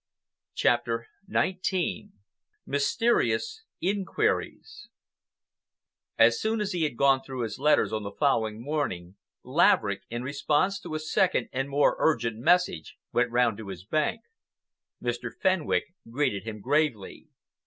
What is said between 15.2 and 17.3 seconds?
Fenwick greeted him gravely.